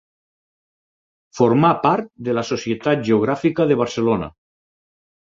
Formà 1.41 1.71
part 1.85 2.11
de 2.31 2.37
la 2.39 2.47
Societat 2.53 3.07
Geogràfica 3.13 3.71
de 3.75 3.83
Barcelona. 3.87 4.35